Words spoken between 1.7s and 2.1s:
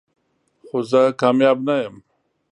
یم.